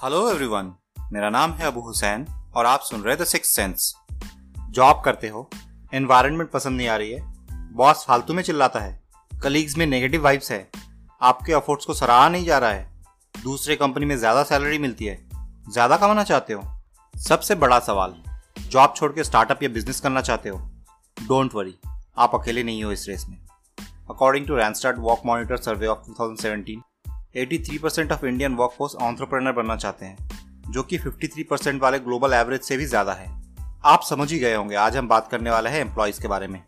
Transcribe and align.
Hello 0.00 0.18
everyone 0.30 0.70
मेरा 1.12 1.28
नाम 1.30 1.52
है 1.52 1.66
अबू 1.66 1.80
हुसैन 1.80 2.26
और 2.56 2.66
आप 2.66 2.80
सुन 2.80 3.00
रहे 3.02 3.16
द 3.16 3.24
सिक्स 3.24 3.54
सेंस 3.56 3.94
जॉब 4.70 5.00
करते 5.04 5.28
हो 5.28 5.48
एनवायरनमेंट 5.94 6.50
पसंद 6.50 6.76
नहीं 6.76 6.88
आ 6.88 6.96
रही 6.96 7.10
है 7.10 7.72
बॉस 7.72 8.04
फालतू 8.08 8.34
में 8.34 8.42
चिल्लाता 8.42 8.80
है 8.80 9.00
कलीग्स 9.42 9.76
में 9.76 9.86
नेगेटिव 9.86 10.22
वाइब्स 10.24 10.50
है, 10.52 10.70
आपके 11.22 11.52
अफोर्ट्स 11.52 11.86
को 11.86 11.94
सराहा 11.94 12.28
नहीं 12.28 12.44
जा 12.44 12.58
रहा 12.58 12.70
है, 12.70 12.88
दूसरे 13.34 13.76
कंपनी 13.76 14.06
में 14.06 14.16
ज़्यादा 14.18 14.42
सैलरी 14.42 14.78
मिलती 14.78 15.04
है, 15.04 15.18
ज़्यादा 15.72 15.96
कमाना 15.96 16.24
चाहते 16.24 16.52
हो? 16.52 16.62
सबसे 17.14 17.54
बड़ा 17.54 17.78
सवाल 17.78 18.14
जॉब 18.60 18.94
छोड़ 18.96 19.12
के 19.12 19.24
स्टार्टअप 19.24 19.62
या 19.62 19.68
बिज़नेस 19.68 20.00
करना 20.00 20.20
चाहते 20.20 20.48
हो 20.48 20.58
डोंट 21.16 21.54
वरी 21.54 21.78
आप 22.18 22.34
अकेले 22.34 22.62
नहीं 22.62 22.84
हो 22.84 22.92
इस 22.92 23.08
रेस 23.08 23.26
में। 23.28 23.38
According 24.10 24.46
to 24.46 24.56
Randstad 24.56 24.98
work 24.98 25.26
monitor 25.26 25.56
survey 25.56 25.86
of 25.86 26.10
2017 26.10 26.80
83% 27.34 28.12
of 28.12 28.26
Indian 28.26 28.54
workforce 28.54 28.94
entrepreneur 28.94 29.52
बनना 29.52 29.76
चाहते 29.76 30.06
हैं, 30.06 30.28
जो 30.70 30.82
कि 30.82 30.98
53% 30.98 31.82
वाले 31.82 31.98
ग्लोबल 31.98 32.32
एवरेज 32.32 32.60
से 32.60 32.76
भी 32.76 32.84
ज़्यादा 32.84 33.12
है। 33.12 33.28
आप 33.84 34.02
समझ 34.02 34.32
ही 34.32 34.38
गए 34.38 34.54
होंगे, 34.54 34.74
आज 34.74 34.96
हम 34.96 35.08
बात 35.08 35.28
करने 35.28 35.50
वाले 35.50 35.70
हैं 35.70 35.80
एम्प्लॉयज़ 35.80 36.20
के 36.22 36.28
बारे 36.28 36.46
में। 36.46 36.62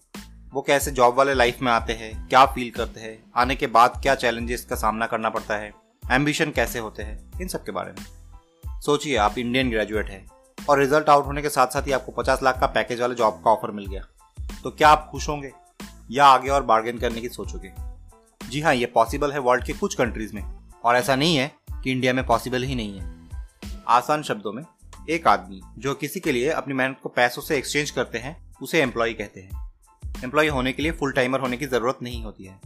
वो 0.53 0.63
कैसे 0.63 0.91
जॉब 0.91 1.15
वाले 1.15 1.35
लाइफ 1.35 1.59
में 1.63 1.73
आते 1.73 1.93
हैं, 1.93 2.29
क्या 2.29 2.45
फील 2.47 2.71
करते 2.71 3.01
हैं, 3.01 3.19
आने 3.37 3.57
के 3.57 3.67
बाद 3.67 4.01
क्या 4.03 4.15
चैलेंजेस 4.15 4.65
का 4.65 4.77
सामना 4.77 5.07
करना 5.07 5.31
पड़ता 5.31 5.57
है 5.57 5.73
एम्बिशन 6.13 6.51
कैसे 6.51 6.79
होते 6.79 7.03
हैं, 7.03 7.41
इन 7.41 7.49
सब 7.49 7.65
के 7.65 7.73
बारे 7.73 7.93
में। 7.93 8.81
सोचिए, 8.81 9.17
आप 9.17 9.39
इंडियन 9.39 9.71
ग्रेजुएट 9.71 10.11
हैं 10.11 10.27
और 10.69 10.79
रिज़ल्ट 10.79 11.09
आउट 11.09 11.27
होने 11.27 11.43
के 11.43 11.49
साथ 11.49 11.67
साथ 11.67 11.83
ही 11.83 11.93
आपको 11.93 12.13
50 12.13 12.43
लाख 12.43 12.61
का 12.61 12.67
पैकेज 12.67 13.01
वाले 13.01 13.15
जॉब 13.15 13.43
का 13.45 13.51
ऑफ़र 13.51 13.71
मिल 13.71 13.87
गया। 13.87 14.07
तो 14.63 14.71
क्या 14.71 14.89
आप 14.89 15.09
खुश 15.13 15.29
होंगे 15.29 15.53
या 16.11 16.27
आगे 16.27 16.49
और 16.49 16.63
बार्गेन 16.63 16.99
करने 16.99 17.21
की 17.21 17.29
सोचोगे? 17.29 17.90
जी 18.51 18.61
हाँ 18.61 18.75
ये 18.75 18.87
पॉसिबल 18.87 19.33
है 19.33 19.39
वर्ल्ड 19.39 19.65
के 19.65 19.73
कुछ 19.73 19.95
कंट्रीज़ 19.95 20.35
में। 20.35 20.43
और 20.85 20.97
ऐसा 20.97 21.17
नहीं 21.17 21.37
है 21.37 21.53
कि 21.85 21.93
इंडिया 21.93 22.13
में 22.13 22.27
पॉसिबल 22.27 22.63
ही 22.63 22.75
नहीं 22.75 23.01
है। 23.01 23.29
आसान 23.89 24.23
शब्दों 24.23 24.53
में, 24.53 24.63
एक 25.11 25.27
आदमी 25.27 25.61
जो 25.79 25.95
किसी 25.95 26.21
के 26.21 26.33
लिए 26.33 26.51
अपनी 26.51 26.75
मेहनत 26.75 26.97
को 27.03 27.09
पैसों 27.09 27.43
से 27.43 27.59
एक्सचेंज 27.59 27.91
करते 27.91 28.19
हैं, 28.19 28.55
उसे 28.63 28.83
एम्प्लॉय 28.83 29.13
कहते 29.13 29.41
हैं। 29.41 29.73
एम्प्लॉय 30.25 30.49
होने 30.49 30.73
के 30.73 30.83
लिए 30.83 30.93
फुल 30.93 31.13
टाइमर 31.13 31.41
होने 31.41 31.57
की 31.57 31.67
ज़रूरत 31.67 31.99
नहीं 32.03 32.25
होती 32.25 32.45
है। 32.45 32.61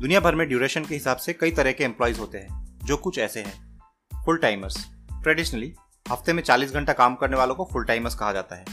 दुनिया 0.00 0.20
भर 0.20 0.34
में 0.34 0.48
ड्यूरेशन 0.48 0.84
के 0.84 0.94
हिसाब 0.94 1.16
से 1.16 1.32
कई 1.32 1.50
तरह 1.50 1.72
के 1.72 1.84
एम्प्लॉयज़ 1.84 2.18
होते 2.18 2.38
हैं, 2.38 2.78
जो 2.84 2.96
कुछ 2.96 3.18
ऐसे 3.18 3.40
हैं। 3.40 3.80
फुल 4.24 4.38
टाइमर्स 4.38 4.88
ट्रेडिशनली 5.22 5.74
हफ़्ते 6.10 6.32
में 6.32 6.42
40 6.42 6.72
घंटा 6.72 6.92
काम 6.92 7.14
करने 7.14 7.36
वालों 7.36 7.54
को 7.54 7.68
फुल 7.72 7.84
टाइमर्स 7.84 8.14
कहा 8.14 8.32
जाता 8.32 8.56
है। 8.56 8.64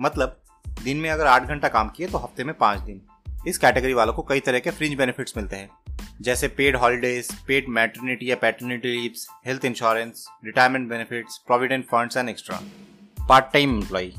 मतलब 0.00 0.42
दिन 0.84 0.96
में 0.96 1.10
अगर 1.10 1.26
आठ 1.26 1.42
घंटा 1.42 1.68
काम 1.68 1.88
किए 1.88 2.06
तो 2.06 2.18
हफ़्ते 2.18 2.44
में 2.44 2.54
पाँच 2.54 2.80
दिन। 2.80 3.02
इस 3.46 3.58
कैटेगरी 3.58 3.92
वालों 3.92 4.12
को 4.12 4.22
कई 4.22 4.40
तरह 4.40 4.58
के 4.58 4.70
फ्रिंज 4.70 4.94
बेनिफिट्स 4.94 5.36
मिलते 5.36 5.56
हैं। 5.56 5.70
जैसे 6.20 6.48
पेड 6.48 6.76
हॉलीडेज 6.76 7.28
पेड 7.46 7.68
मैटरनिटी 7.68 8.30
या 8.30 8.36
paternity 8.36 8.88
leaves 8.90 9.26
health 9.46 9.64
insurance 9.64 10.24
retirement 10.44 10.88
benefits 10.88 11.36
provident 11.46 11.84
funds 11.84 12.16
and 12.16 12.28
extra 12.28 12.60
part 13.28 13.52
time 13.52 13.74
employ 13.74 14.10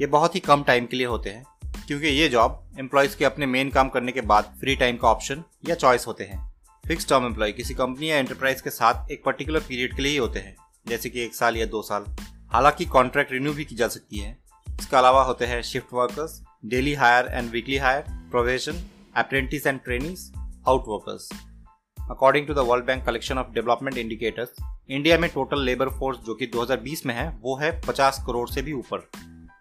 ये 0.00 0.06
बहुत 0.06 0.34
ही 0.34 0.40
कम 0.40 0.62
टाइम 0.62 0.86
के 0.86 0.96
लिए 0.96 1.06
होते 1.06 1.30
हैं, 1.30 1.44
क्योंकि 1.86 2.06
ये 2.06 2.28
जॉब 2.28 2.62
एम्प्लॉयज़ 2.78 3.16
के 3.16 3.24
अपने 3.24 3.46
मेन 3.46 3.70
काम 3.70 3.88
करने 3.88 4.12
के 4.12 4.20
बाद 4.22 4.54
फ्री 4.60 4.76
टाइम 4.76 4.96
का 4.96 5.08
ऑप्शन 5.08 5.42
या 5.68 5.74
चॉइस 5.74 6.06
होते 6.06 6.24
हैं। 6.24 6.38
फिक्स 6.84 7.08
टर्म 7.08 7.26
एम्प्लॉय 7.26 7.52
किसी 7.52 7.74
कंपनी 7.74 8.10
या 8.10 8.16
एंटरप्राइज 8.16 8.60
के 8.60 8.70
साथ 8.70 9.10
एक 9.10 9.24
पर्टिकुलर 9.24 9.60
पीरियड 9.60 9.96
के 9.96 10.02
लिए 10.02 10.12
ही 10.12 10.18
होते 10.18 10.38
हैं, 10.38 10.56
जैसे 10.86 11.10
कि 11.10 11.20
एक 11.20 11.34
साल 11.34 11.56
या 11.56 11.66
दो 11.66 11.82
साल। 11.82 12.04
हालाँकि 12.52 12.84
कॉन्ट्रैक्ट 12.86 13.32
रिन्यू 13.32 13.52
भी 13.52 13.64
की 13.64 13.74
जा 13.74 13.88
सकती 13.88 14.18
है। 14.18 14.36
इसके 14.66 14.96
अलावा 14.96 15.22
होते 15.22 15.46
हैं 15.46 15.62
shift 15.62 15.94
workers 15.94 16.40
daily 16.66 16.94
hire 16.94 17.26
and 17.28 17.50
weekly 17.50 17.76
hire 17.76 18.04
probation 18.30 18.84
apprentice 19.16 19.66
and 19.66 19.80
trainings 19.80 20.30
out 20.68 20.84
workers 20.88 21.28
according 22.10 22.46
to 22.46 22.54
the 22.54 22.58
World 22.58 22.84
Bank 22.84 23.04
collection 23.06 23.38
of 23.38 23.46
development 23.52 23.96
indicators 23.96 24.48
India 24.90 25.18
में 25.18 25.30
टोटल 25.30 25.62
लेबर 25.62 25.88
फोर्स 25.88 26.18
जो 26.18 26.34
कि 26.34 26.46
2020 26.46 27.06
में 27.06 27.14
है, 27.14 27.38
वो 27.42 27.56
है 27.56 27.80
50 27.80 28.24
करोड़ 28.26 28.50
से 28.50 28.62
भी 28.62 28.72
ऊपर। 28.72 29.10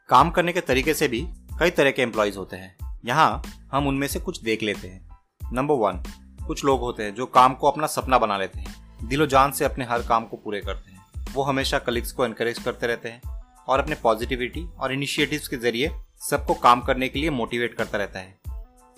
काम 0.09 0.31
करने 0.31 0.53
के 0.53 0.61
तरीके 0.61 0.93
से 0.93 1.07
भी 1.07 1.27
कई 1.59 1.69
तरह 1.69 1.91
के 1.91 2.01
एम्प्लॉयज़ 2.01 2.37
होते 2.37 2.57
हैं। 2.57 2.99
यहाँ 3.05 3.43
हम 3.71 3.87
उनमें 3.87 4.07
से 4.07 4.19
कुछ 4.19 4.41
देख 4.43 4.63
लेते 4.63 4.87
हैं। 4.87 5.09
नंबर 5.53 5.75
वन 5.75 6.03
कुछ 6.47 6.65
लोग 6.65 6.79
होते 6.79 7.03
हैं 7.03 7.15
जो 7.15 7.25
काम 7.25 7.53
को 7.53 7.71
अपना 7.71 7.87
सपना 7.87 8.17
बना 8.17 8.37
लेते 8.37 8.59
हैं। 8.59 8.97
दिलो 9.07 9.25
जान 9.25 9.51
से 9.51 9.65
अपने 9.65 9.85
हर 9.85 10.01
काम 10.01 10.25
को 10.25 10.37
पूरे 10.37 10.61
करते 10.61 10.91
हैं। 10.91 11.27
वो 11.33 11.43
हमेशा 11.43 11.79
कलीग्स 11.79 12.11
को 12.11 12.25
एनकरेज 12.25 12.59
करते 12.59 12.87
रहते 12.87 13.09
हैं 13.09 13.21
और 13.67 13.79
अपने 13.79 13.95
पॉजिटिविटी 13.95 14.69
और 14.79 14.93
इनिशिएटिव्स 14.93 15.47
के 15.47 15.57
ज़रिए 15.57 15.91
सबको 16.29 16.53
काम 16.53 16.81
करने 16.81 17.09
के 17.09 17.19
लिए 17.19 17.29
मोटिवेट 17.29 17.73
करता 17.73 17.97
रहता 17.97 18.19
है। 18.19 18.38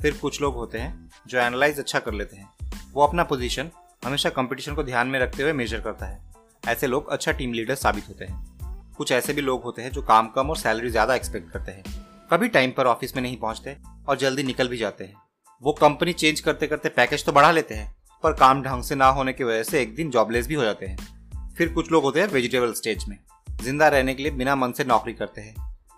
फिर 0.02 0.18
कुछ 0.18 0.42
लोग 0.42 0.56
होते 0.56 0.78
हैं 0.78 1.10
जो 1.28 1.38
एनालाइज 1.40 1.80
अच्छा 1.80 2.00
कर 2.00 2.14
लेते 2.14 2.36
हैं। 2.36 2.50
वो 2.94 3.04
अपना 3.04 3.24
पोजीशन 3.24 3.70
हमेशा 4.04 4.30
कंपटीशन 4.30 4.76
को 4.76 4.84
ध्यान 4.84 5.08
में 5.08 5.20
रखते 5.20 5.44
हुए 5.44 5.54
मेजर 5.54 5.82
करता 5.82 6.06
है। 6.06 6.20
ऐसे 6.64 6.88
लोग 6.88 7.10
अच्छा 7.10 7.32
टीम 7.32 7.54
लीडर 7.54 7.76
साबित 7.76 8.08
होते 8.10 8.26
हैं। 8.26 8.94
कुछ 8.98 9.12
ऐसे 9.12 9.34
भी 9.34 9.42
लोग 9.42 9.64
होते 9.64 9.82
हैं 9.82 9.92
जो 9.92 10.02
काम 10.02 10.28
कम 10.28 10.50
और 10.50 10.58
सैलरी 10.58 10.90
ज़्यादा 10.90 11.16
एक्सपेक्ट 11.16 11.52
करते 11.52 11.72
हैं। 11.72 11.84
कभी 12.32 12.48
टाइम 12.48 12.72
पर 12.72 12.88
ऑफ़िस 12.88 13.16
में 13.16 13.22
नहीं 13.24 13.38
पहुँचते 13.38 13.76
और 14.08 14.18
जल्दी 14.18 14.44
निकल 14.44 14.68
भी 14.68 14.78
जाते 14.78 15.04
हैं। 15.04 15.16
वो 15.64 15.72
कंपनी 15.72 16.14
चेंज 16.14 16.40
करते 16.40 16.68
करते 16.68 16.90
पैकेज 16.90 17.26
तो 17.26 17.32
बढ़ा 17.32 17.52
लेते 17.52 17.76
हैं, 17.76 17.94
पर 18.24 18.34
काम 18.34 18.62
ढंग 18.64 18.84
से 18.84 18.96
ना 18.96 19.08
होने 19.10 19.34
की 19.34 19.44
वजह 19.44 19.64
से 19.64 19.82
एक 19.82 19.96
दिन 19.96 20.10
जॉबलेस 20.12 20.48
भी 20.48 20.54
हो 20.54 20.64
जाते 20.64 20.86
हैं। 20.86 21.54
फिर 21.58 21.74
कुछ 21.74 21.92
लोग 21.92 22.04
होते 22.04 22.22
हैं 22.22 22.28
वेजिटेबल 22.28 22.74
स्टेज 22.74 23.06
में, 23.08 23.18
ज़िंदा 23.48 23.88
रहने 23.88 24.14
के 24.16 24.24
लिए 24.24 24.32
बिना 24.32 24.56
मन 24.56 24.72
से 24.72 24.84
नौकरी 24.84 25.14
करते 25.14 25.42
हैं। 25.42 25.56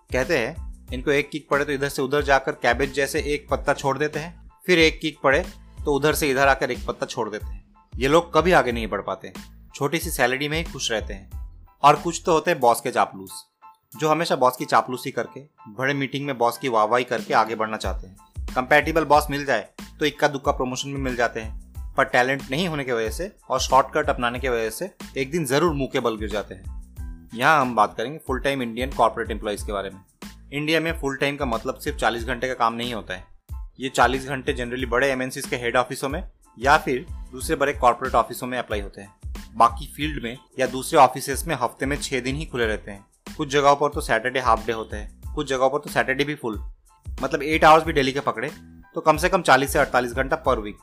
कहते 0.09 0.37
हैं 0.37 0.72
इनको 0.93 1.11
एक 1.11 1.29
किक 1.29 1.47
पड़े 1.49 1.65
तो 1.65 1.71
इधर 1.71 1.89
से 1.89 2.01
उधर 2.01 2.21
जाकर 2.21 2.51
कैबेज 2.53 2.93
जैसे 2.93 3.21
एक 3.33 3.47
पत्ता 3.51 3.73
छोड़ 3.73 3.97
देते 3.97 4.19
हैं। 4.19 4.51
फिर 4.65 4.79
एक 4.79 4.99
किक 5.01 5.19
पड़े 5.23 5.39
तो 5.85 5.93
उधर 5.93 6.13
से 6.13 6.29
इधर 6.29 6.47
आकर 6.47 6.71
एक 6.71 6.85
पत्ता 6.87 7.05
छोड़ 7.05 7.29
देते 7.29 7.45
हैं। 7.45 7.63
ये 7.93 8.07
लोग 8.07 8.33
कभी 8.33 8.51
आगे 8.51 8.71
नहीं 8.71 8.87
बढ़ 8.87 9.01
पाते। 9.01 9.31
छोटी 9.75 9.99
सी 9.99 10.09
सैलरी 10.09 10.49
में 10.49 10.57
ही 10.57 10.63
खुश 10.63 10.91
रहते 10.91 11.13
हैं। 11.13 11.41
और 11.83 11.95
कुछ 11.95 12.21
तो 12.25 12.33
होते 12.33 12.51
हैं 12.51 12.59
बॉस 12.59 12.81
के 12.81 12.91
चापलूस, 12.91 13.31
जो 13.93 14.09
हमेशा 14.09 14.35
बॉस 14.35 14.57
की 14.57 14.65
चापलूसी 14.65 15.11
करके, 15.11 15.41
बड़े 15.69 15.93
मीटिंग 15.93 16.25
में 16.25 16.37
बॉस 16.37 16.57
की 16.57 16.69
वाहवाही 16.69 17.03
करके 17.03 17.33
आगे 17.33 17.55
बढ़ना 17.55 17.77
चाहते 17.77 18.07
हैं। 18.07 18.53
कंपेटेबल 18.55 19.05
बॉस 19.05 19.27
मिल 19.29 19.45
जाए 19.45 19.67
तो 19.99 20.05
इक्का 20.05 20.27
दुक्का 20.27 20.51
प्रमोशन 20.51 20.89
में 20.89 21.01
मिल 21.01 21.15
जाते 21.15 21.39
हैं। 21.39 21.93
पर 21.97 22.03
टैलेंट 22.03 22.43
नहीं 22.51 22.67
होने 22.67 22.83
की 22.83 22.91
वजह 22.91 23.09
से 23.09 23.31
और 23.49 23.59
शॉर्टकट 23.59 24.09
अपनाने 24.09 24.39
की 24.39 24.49
वजह 24.49 24.69
से 24.69 24.91
एक 25.17 25.31
दिन 25.31 25.45
ज़रूर 25.45 25.73
मुँह 25.73 25.89
के 25.93 25.99
बल 25.99 26.17
गिर 26.17 26.29
जाते 26.29 26.55
हैं। 26.55 27.29
यहाँ 27.33 27.59
हम 27.61 27.75
बात 27.75 27.95
करेंगे 27.97 28.17
full 28.27 28.39
time 28.39 28.61
Indian 28.61 28.91
corporate 28.91 29.31
employees 29.31 29.65
के 29.65 29.71
बारे 29.71 29.89
में। 29.89 29.99
इंडिया 30.53 30.79
में 30.79 30.91
फुल 30.93 31.15
टाइम 31.17 31.37
का 31.37 31.45
मतलब 31.45 31.75
सिर्फ़ 31.75 31.97
40 31.97 32.23
घंटे 32.23 32.47
का 32.47 32.53
काम 32.53 32.73
नहीं 32.73 32.93
होता 32.93 33.13
है। 33.13 33.23
ये 33.79 33.89
40 33.89 34.25
घंटे 34.25 34.53
जनरली 34.53 34.85
बड़े 34.85 35.07
एम 35.11 35.21
के 35.49 35.55
हेड 35.55 35.75
ऑफिसों 35.75 36.09
में 36.09 36.23
या 36.57 36.77
फिर 36.77 37.05
दूसरे 37.31 37.55
बड़े 37.55 37.73
कॉर्पोरेट 37.73 38.15
ऑफिसों 38.15 38.47
में 38.47 38.57
अप्लाई 38.57 38.81
होते 38.81 39.01
हैं। 39.01 39.13
बाकी 39.55 39.87
फ़ील्ड 39.95 40.23
में 40.23 40.37
या 40.59 40.67
दूसरे 40.67 40.99
ऑफ़िस 40.99 41.45
में 41.47 41.55
हफ़्ते 41.55 41.85
में 41.85 41.97
छह 41.97 42.19
दिन 42.19 42.35
ही 42.35 42.45
खुले 42.45 42.65
रहते 42.65 42.91
हैं। 42.91 43.05
कुछ 43.37 43.49
जगहों 43.49 43.75
पर 43.75 43.89
तो 43.89 44.01
सैटरडे 44.01 44.39
हाफ़ 44.39 44.65
डे 44.67 44.73
होते 44.73 44.97
हैं। 44.97 45.33
कुछ 45.33 45.49
जगहों 45.49 45.69
पर 45.69 45.79
तो 45.79 45.89
सैटरडे 45.89 46.23
भी 46.23 46.35
फुल 46.35 46.63
मतलब 47.05 47.43
एट 47.43 47.63
आवर्स 47.63 47.85
भी 47.85 47.93
डेली 47.93 48.11
के 48.11 48.19
पकड़े 48.19 48.49
तो 48.95 49.01
कम 49.01 49.17
से 49.17 49.29
कम 49.29 49.41
चालीस 49.41 49.73
से 49.73 49.79
अड़तालीस 49.79 50.13
घंटा 50.13 50.35
पर 50.35 50.59
वीक 50.59 50.77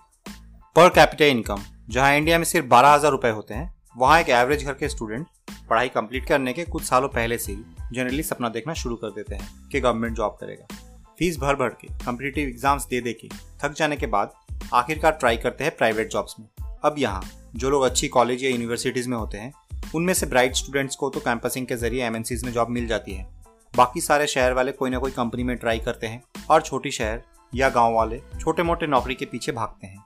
पर 0.76 0.88
कैपिटल 0.88 1.24
इनकम 1.26 1.62
जहाँ 1.88 2.16
इंडिया 2.16 2.38
में 2.38 2.44
सिर्फ़ 2.44 2.66
बारह 2.66 2.88
हज़ार 2.88 3.10
रुपए 3.10 3.30
होते 3.30 3.54
हैं 3.54 3.72
वहाँ 4.00 4.20
एक 4.20 4.28
एवरेज 4.28 4.64
घर 4.64 4.72
के 4.72 4.88
स्टूडेंट 4.88 5.26
पढ़ाई 5.70 5.88
कंप्लीट 5.88 6.26
करने 6.26 6.52
के 6.52 6.64
कुछ 6.64 6.82
सालों 6.82 7.08
पहले 7.08 7.36
से 7.38 7.52
ही 7.52 7.64
जनरली 7.92 8.22
सपना 8.22 8.48
देखना 8.48 8.74
शुरू 8.74 8.94
कर 8.96 9.10
देते 9.10 9.34
हैं 9.34 9.68
कि 9.68 9.80
गवर्नमेंट 9.80 10.16
जॉब 10.16 10.36
करेगा। 10.40 10.76
फ़ीस 11.18 11.38
भर 11.38 11.54
भर 11.54 11.68
के 11.80 11.88
कम्पिटेटिव 12.04 12.48
एग्ज़ाम्स 12.48 12.86
दे 12.86 13.00
दे 13.00 13.12
के, 13.12 13.28
थक 13.62 13.72
जाने 13.72 13.96
के 13.96 14.06
बाद 14.06 14.32
आखिरकार 14.74 15.12
ट्राई 15.12 15.36
करते 15.36 15.64
हैं 15.64 15.76
प्राइवेट 15.76 16.10
जॉब्स 16.10 16.34
में। 16.40 16.46
अब 16.84 16.94
यहाँ, 16.98 17.22
जो 17.56 17.70
लोग 17.70 17.82
अच्छी 17.82 18.08
कॉलेज 18.08 18.44
या 18.44 18.50
यूनिवर्सिटीज 18.50 19.06
में 19.06 19.16
होते 19.16 19.38
हैं, 19.38 19.52
उनमें 19.94 20.14
से 20.14 20.26
ब्राइट 20.26 20.54
स्टूडेंट्स 20.54 20.96
को 20.96 21.10
तो 21.10 21.20
कैंपसिंग 21.20 21.66
के 21.66 21.76
ज़रिए 21.76 22.04
एम 22.04 22.12
में 22.12 22.52
जॉब 22.52 22.68
मिल 22.68 22.86
जाती 22.86 23.14
है। 23.14 23.26
बाकी 23.74 24.00
सारे 24.00 24.26
शहर 24.26 24.52
वाले 24.52 24.72
कोई 24.72 24.90
ना 24.90 24.98
कोई 24.98 25.10
कंपनी 25.10 25.44
में 25.44 25.56
ट्राई 25.56 25.78
करते 25.78 26.06
हैं 26.06 26.22
और 26.50 26.62
छोटी 26.62 26.90
शहर 26.90 27.22
या 27.54 27.68
गाँव 27.68 27.94
वाले 27.94 28.20
छोटे 28.40 28.62
मोटे 28.62 28.86
नौकरी 28.86 29.14
के 29.14 29.24
पीछे 29.24 29.52
भागते 29.52 29.86
हैं। 29.86 30.04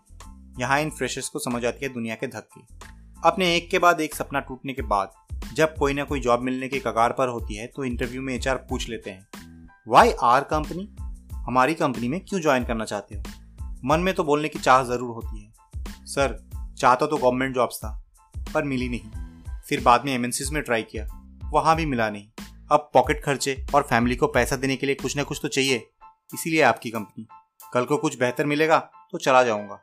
यहाँ 0.61 0.81
इन 0.81 0.91
फ्रेशर्स 0.91 1.29
को 1.29 1.39
समझ 1.39 1.65
आती 1.65 1.87
है 1.87 1.93
दुनिया 1.93 2.15
के 2.15 2.27
धक्के। 2.27 2.93
अपने 3.25 3.55
एक 3.57 3.69
के 3.71 3.79
बाद 3.79 4.01
एक 4.01 4.15
सपना 4.15 4.41
टूटने 4.41 4.73
के 4.73 4.83
बाद, 4.85 5.11
जब 5.55 5.75
कोई 5.77 5.95
ना 5.95 6.05
कोई 6.05 6.21
जॉब 6.21 6.41
मिलने 6.41 6.69
के 6.69 6.79
कगार 6.79 7.13
पर 7.13 7.29
होती 7.29 7.55
है 7.55 7.67
तो 7.67 7.85
इंटरव्यू 7.85 8.23
में 8.23 8.35
एचआर 8.35 8.57
पूछ 8.71 8.89
लेते 8.89 9.11
हैं 9.11 9.69
वाई 9.87 10.13
आर 10.23 10.45
कंपनी 10.45 10.89
हमारी 11.47 11.75
कंपनी 11.75 12.09
में 12.09 12.19
क्यों 12.21 12.41
ज्वाइन 12.41 12.65
करना 12.65 12.85
चाहते 12.85 13.15
हो? 13.15 13.23
मन 13.85 14.01
में 14.01 14.15
तो 14.15 14.25
बोलने 14.25 14.49
की 14.49 14.59
चाह 14.59 14.83
ज़रूर 14.83 15.15
होती 15.15 15.43
है। 15.43 16.05
सर 16.07 16.37
चाहता 16.79 17.07
तो 17.07 17.17
गवर्नमेंट 17.17 17.55
जॉब्स 17.55 17.79
था, 17.79 17.91
पर 18.55 18.65
मिली 18.65 18.89
नहीं। 18.89 19.61
फिर 19.69 19.83
बाद 19.83 20.05
में 20.05 20.15
एम 20.15 20.31
में 20.53 20.63
ट्राई 20.63 20.83
किया, 20.83 21.07
वहाँ 21.45 21.77
भी 21.77 21.87
मिला 21.87 22.09
नहीं। 22.11 22.29
अब 22.73 22.91
पॉकेट 22.95 23.23
खर्चे 23.25 23.65
और 23.75 23.83
फैमिली 23.83 24.17
को 24.17 24.27
पैसा 24.29 24.57
देने 24.57 24.77
के 24.77 24.87
लिए 24.87 24.95
कुछ 24.95 25.17
ना 25.17 25.23
कुछ 25.23 25.39
तो 25.43 25.49
चाहिए, 25.49 25.87
इसीलिए 26.35 26.63
आपकी 26.63 26.91
कंपनी 26.91 27.27
कल 27.73 27.85
को 27.85 27.97
कुछ 27.97 28.19
बेहतर 28.19 28.47
मिलेगा 28.47 28.79
तो 29.13 29.19
चला 29.19 29.43
जाऊँगा। 29.43 29.81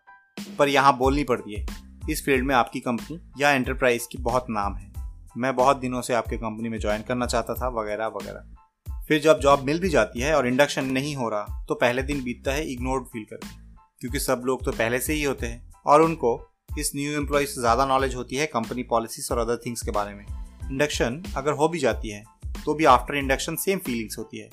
पर 0.59 0.69
यहाँ 0.69 0.97
बोलनी 0.97 1.23
पड़ती 1.23 1.53
है 1.53 1.65
इस 2.09 2.23
फ़ील्ड 2.25 2.45
में 2.45 2.53
आपकी 2.55 2.79
कंपनी 2.79 3.19
या 3.39 3.51
एंटरप्राइज 3.51 4.05
की 4.05 4.17
बहुत 4.17 4.45
नाम 4.49 4.75
है। 4.75 4.91
मैं 5.37 5.55
बहुत 5.55 5.77
दिनों 5.77 6.01
से 6.01 6.13
आपके 6.13 6.37
कंपनी 6.37 6.69
में 6.69 6.79
ज्वाइन 6.79 7.01
करना 7.01 7.25
चाहता 7.25 7.53
था, 7.53 7.67
वगैरह 7.71 8.07
वगैरह। 8.07 9.03
फिर 9.07 9.21
जब 9.21 9.39
जॉब 9.39 9.63
मिल 9.63 9.79
भी 9.79 9.89
जाती 9.89 10.19
है 10.19 10.35
और 10.35 10.47
इंडक्शन 10.47 10.85
नहीं 10.85 11.15
हो 11.15 11.29
रहा 11.29 11.65
तो 11.67 11.75
पहले 11.75 12.03
दिन 12.03 12.23
बीतता 12.23 12.51
है 12.51 12.71
इग्नोर्ड 12.71 13.05
फील 13.05 13.23
करके। 13.23 13.59
क्योंकि 14.01 14.19
सब 14.19 14.41
लोग 14.45 14.63
तो 14.65 14.71
पहले 14.71 14.99
से 14.99 15.13
ही 15.13 15.23
होते 15.23 15.47
हैं। 15.47 15.71
और 15.85 16.01
उनको 16.01 16.39
इस 16.79 16.91
न्यू 16.95 17.11
एम्प्लॉय 17.11 17.45
से 17.45 17.61
ज़्यादा 17.61 17.85
नॉलेज 17.85 18.15
होती 18.15 18.35
है 18.35 18.45
कंपनी 18.45 18.83
पॉलिसीज़ 18.83 19.31
और 19.33 19.39
अदर 19.39 19.57
थिंग्स 19.65 19.81
के 19.81 19.91
बारे 19.91 20.13
में। 20.13 20.25
इंडक्शन 20.71 21.21
अगर 21.37 21.51
हो 21.51 21.67
भी 21.67 21.79
जाती 21.79 22.09
है 22.09 22.23
तो 22.65 22.73
भी 22.73 22.85
आफ्टर 22.85 23.15
इंडक्शन 23.15 23.55
सेम 23.55 23.79
फीलिंग्स 23.79 24.17
होती 24.17 24.39
है। 24.39 24.49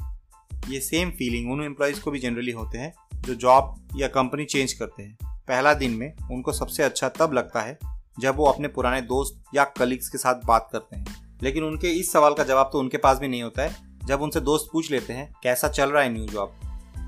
ये 0.68 0.80
सेम 0.80 1.10
फीलिंग 1.10 1.50
उन 1.52 1.62
एम्प्लॉयज़ 1.64 2.00
को 2.00 2.10
भी 2.10 2.18
जनरली 2.18 2.52
होते 2.52 2.78
हैं, 2.78 2.92
जो 3.16 3.34
जॉब 3.34 3.74
या 3.96 4.08
कंपनी 4.08 4.44
चेंज 4.44 4.72
करते 4.72 5.02
हैं। 5.02 5.16
पहला 5.48 5.74
दिन 5.74 5.90
में 5.90 6.14
उनको 6.30 6.52
सबसे 6.52 6.82
अच्छा 6.82 7.08
तब 7.08 7.32
लगता 7.32 7.60
है 7.60 7.78
जब 8.20 8.36
वो 8.36 8.44
अपने 8.44 8.68
पुराने 8.68 9.00
दोस्त 9.00 9.44
या 9.54 9.64
कलीग्स 9.64 10.08
के 10.08 10.18
साथ 10.18 10.34
बात 10.34 10.68
करते 10.72 10.96
हैं। 10.96 11.36
लेकिन 11.42 11.64
उनके 11.64 11.88
इस 11.88 12.12
सवाल 12.12 12.34
का 12.34 12.44
जवाब 12.44 12.70
तो 12.72 12.78
उनके 12.78 12.96
पास 12.96 13.18
भी 13.18 13.28
नहीं 13.28 13.42
होता 13.42 13.62
है। 13.62 13.98
जब 14.04 14.22
उनसे 14.22 14.40
दोस्त 14.40 14.68
पूछ 14.72 14.90
लेते 14.90 15.12
हैं, 15.12 15.34
कैसा 15.42 15.68
चल 15.68 15.90
रहा 15.90 16.02
है 16.02 16.12
न्यू 16.12 16.26
जॉब? 16.26 16.54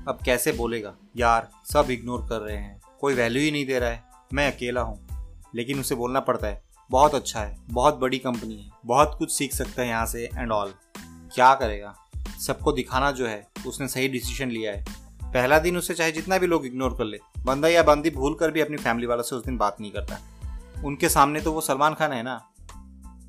अब 0.07 0.19
कैसे 0.25 0.51
बोलेगा? 0.51 0.95
यार, 1.17 1.49
सब 1.73 1.91
इग्नोर 1.91 2.27
कर 2.29 2.39
रहे 2.39 2.57
हैं। 2.57 2.81
कोई 2.99 3.13
वैल्यू 3.13 3.43
ही 3.43 3.51
नहीं 3.51 3.65
दे 3.65 3.79
रहा 3.79 3.89
है। 3.89 4.03
मैं 4.33 4.55
अकेला 4.55 4.81
हूँ। 4.81 5.07
लेकिन 5.55 5.79
उसे 5.79 5.95
बोलना 5.95 6.19
पड़ता 6.19 6.47
है, 6.47 6.63
बहुत 6.91 7.15
अच्छा 7.15 7.39
है, 7.39 7.57
बहुत 7.69 7.95
बड़ी 7.95 8.17
कंपनी 8.17 8.57
है, 8.57 8.69
बहुत 8.85 9.15
कुछ 9.19 9.31
सीख 9.31 9.53
सकता 9.53 9.81
है 9.81 9.87
यहाँ 9.87 10.05
से 10.05 10.25
एंड 10.25 10.51
ऑल 10.51 10.73
क्या 11.35 11.55
करेगा? 11.55 11.95
सबको 12.39 12.71
दिखाना 12.71 13.11
जो 13.11 13.27
है, 13.27 13.47
उसने 13.67 13.87
सही 13.87 14.07
डिसीज़न 14.07 14.49
लिया 14.51 14.71
है। 14.71 14.85
पहला 15.23 15.59
दिन 15.59 15.77
उसे 15.77 15.93
चाहे 15.93 16.11
जितना 16.11 16.37
भी 16.37 16.47
लोग 16.47 16.65
इग्नोर 16.65 16.97
कर 16.97 17.03
ले 17.03 17.19
बंदा 17.45 17.67
या 17.67 17.83
बंदी 17.83 18.09
भूल 18.09 18.33
कर 18.33 18.51
भी 18.51 18.61
अपनी 18.61 18.77
फैमिली 18.77 19.07
वालों 19.07 19.23
से 19.23 19.35
उस 19.35 19.45
दिन 19.45 19.57
बात 19.57 19.77
नहीं 19.81 19.91
करता। 19.91 20.19
उनके 20.85 21.09
सामने 21.09 21.41
तो 21.41 21.51
वो 21.51 21.61
सलमान 21.61 21.93
खान 21.93 22.11
है 22.11 22.23
ना? 22.23 22.37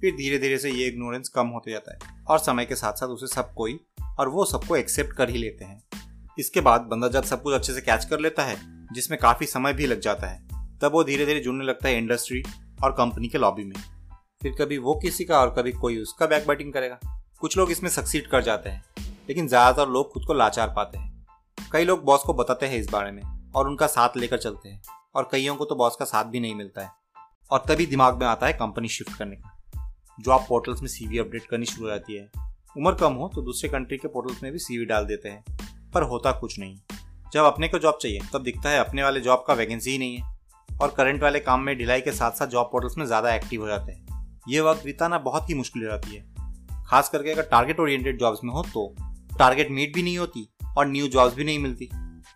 फिर 0.01 0.15
धीरे 0.17 0.39
धीरे 0.39 0.59
से 0.59 0.71
ये 0.71 0.87
इग्नोरेंस 0.87 1.29
कम 1.29 1.47
होते 1.47 1.71
जाता 1.71 1.93
है 1.93 2.25
और 2.29 2.39
समय 2.39 2.65
के 2.65 2.75
साथ 2.75 2.93
साथ 2.93 3.09
उसे 3.09 3.27
सब 3.27 3.53
कोई 3.55 3.79
और 4.19 4.29
वो 4.29 4.45
सबको 4.45 4.77
एक्सेप्ट 4.77 5.17
कर 5.17 5.31
ही 5.31 5.39
लेते 5.39 5.65
हैं। 5.65 5.83
इसके 6.39 6.61
बाद 6.61 6.81
बंदा 6.81 7.09
जब 7.09 7.25
सब 7.25 7.43
कुछ 7.43 7.55
अच्छे 7.55 7.73
से 7.73 7.81
कैच 7.81 8.05
कर 8.05 8.21
लेता 8.21 8.45
है, 8.45 8.57
जिसमें 8.93 9.19
काफ़ी 9.21 9.47
समय 9.47 9.73
भी 9.73 9.87
लग 9.87 10.01
जाता 10.01 10.27
है, 10.27 10.41
तब 10.83 10.93
वो 10.93 11.05
धीरे 11.05 11.27
धीरे 11.27 11.41
जुड़ने 11.41 11.65
लगता 11.65 11.89
है 11.89 11.99
इंडस्ट्री 11.99 12.43
और 12.85 12.93
कंपनी 12.93 13.29
के 13.29 13.39
लॉबी 13.39 13.65
में। 13.65 13.77
फिर 14.43 14.55
कभी 14.61 14.79
वो 14.79 14.95
किसी 14.95 15.25
का 15.25 15.41
और 15.41 15.55
कभी 15.55 15.73
कोई 15.73 15.99
उसका 15.99 16.27
बैक 16.27 16.47
बैटिंग 16.47 16.73
करेगा। 16.73 16.99
कुछ 17.41 17.57
लोग 17.59 17.71
इसमें 17.71 17.91
सक्सीड 17.91 18.27
कर 18.27 18.43
जाते 18.43 18.71
हैं, 18.71 18.85
लेकिन 19.29 19.49
ज़्यादातर 19.49 19.91
लोग 19.91 20.13
खुद 20.13 20.25
को 20.25 20.35
लाचार 20.35 20.73
पाते 20.77 20.99
हैं। 20.99 21.27
कई 21.73 21.85
लोग 21.85 22.05
बॉस 22.05 22.23
को 22.23 22.35
बताते 22.35 22.67
हैं 22.67 22.79
इस 22.79 22.91
बारे 22.91 23.11
में। 23.11 23.23
और 23.55 23.69
उनका 23.69 23.87
साथ 23.87 24.17
लेकर 24.17 24.39
चलते 24.39 24.69
हैं। 24.69 24.83
और 25.15 25.29
कईयों 25.33 25.57
को 25.57 25.65
तो 25.65 25.75
बॉस 25.75 25.97
का 25.97 26.05
साथ 26.05 26.25
भी 26.25 26.41
नहीं 26.41 26.55
मिलता 26.55 26.83
है। 26.83 26.91
और 27.51 27.65
तभी 27.69 27.87
दिमाग 27.87 28.21
में 28.21 28.27
आता 28.27 28.47
है 28.47 28.53
कंपनी 28.53 28.89
शिफ्ट 28.89 29.19
करने 29.19 29.37
का। 29.37 29.59
जॉब 30.21 30.47
पोर्टल्स 30.49 30.83
में 30.83 30.89
सीवी 30.89 31.19
अपडेट 31.19 31.47
करनी 31.47 31.67
शुरू 31.67 31.85
हो 31.85 31.91
जाती 31.91 32.17
है। 32.17 32.31
उम्र 32.77 32.95
कम 32.95 33.13
हो 33.13 33.31
तो 33.35 33.43
दूसरे 33.43 33.71
कंट्री 33.71 33.99
के 33.99 34.09
पोर्टल्स 34.09 34.43
में 34.43 34.53
भी 34.53 34.59
सीवी 34.59 34.85
डाल 34.85 35.05
देते 35.05 35.29
हैं। 35.29 35.45
पर 35.95 36.03
होता 36.03 36.33
कुछ 36.33 36.59
नहीं। 36.59 36.79
जब 37.33 37.45
अपने 37.45 37.69
को 37.69 37.79
जॉब 37.79 37.99
चाहिए, 38.03 38.21
तब 38.33 38.43
दिखता 38.43 38.71
है 38.71 38.79
अपने 38.79 39.03
वाले 39.03 39.21
जॉब 39.21 39.45
का 39.49 39.55
वैकेंसी 39.55 39.91
ही 39.91 39.99
नहीं 39.99 40.17
है। 40.17 40.31
और 40.83 40.91
करंट 40.91 41.23
वाले 41.23 41.41
काम 41.41 41.61
में 41.61 41.77
ढिलाई 41.79 42.01
के 42.01 42.13
साथ 42.13 42.31
साथ 42.31 42.47
जॉब 42.47 42.69
पोर्टल्स 42.73 42.99
में 42.99 43.05
ज़्यादा 43.07 43.35
एक्टिव 43.35 43.61
हो 43.61 43.69
जाते 43.69 43.93
हैं। 43.93 44.41
ये 44.49 44.61
वक्त 44.61 44.85
बिताना 44.85 45.19
बहुत 45.19 45.51
ही 45.51 45.55
मुश्किल 45.55 45.83
हो 45.83 45.89
जाती 45.89 46.17
है। 46.17 46.25
खास 46.87 47.09
करके 47.09 47.31
अगर 47.31 47.43
टारगेट 47.43 47.81
ओरिएंटेड 47.81 48.19
जॉब्स 48.19 48.45
में 48.45 48.53
हो 48.53 48.63
तो। 48.63 48.95
टारगेट 49.39 49.71
मीट 49.71 49.95
भी 49.95 50.03
नहीं 50.03 50.19
होती 50.19 50.49
और 50.79 50.87
न्यू 50.87 51.09
जॉब्स 51.09 51.35
भी 51.35 51.45
नहीं 51.45 51.59
मिलती। 51.59 51.89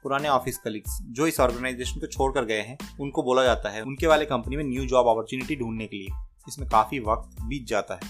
पुराने 0.06 0.28
ऑफ़िस 0.28 0.58
कलीग्स 0.58 0.98
जो 1.02 1.26
इस 1.26 1.40
ऑर्गेनाइजेशन 1.40 2.00
को 2.00 2.06
छोड़कर 2.06 2.44
गए 2.44 2.60
हैं, 2.60 2.78
उनको 3.00 3.22
बोला 3.22 3.44
जाता 3.44 3.70
है, 3.70 3.82
उनके 3.82 4.06
वाले 4.06 4.24
कंपनी 4.24 4.56
में 4.56 4.64
न्यू 4.64 4.86
जॉब 4.86 5.06
अपॉर्चुनिटी 5.06 5.56
ढूँढने 5.56 5.86
के 5.86 5.96
लिए। 5.96 6.08
इसमें 6.48 6.68
काफ़ी 6.68 7.00
वक्त 7.00 7.42
बीत 7.42 7.66
जाता 7.66 7.94
है 7.94 8.00